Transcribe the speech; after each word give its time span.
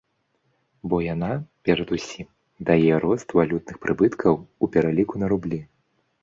Бо 0.93 0.97
яна, 1.13 1.27
перад 1.69 1.87
усім, 1.97 2.27
дае 2.71 2.93
рост 3.03 3.27
валютных 3.41 3.75
прыбыткаў 3.85 4.33
у 4.41 4.65
пераліку 4.79 5.13
на 5.27 5.31
рублі. 5.37 5.61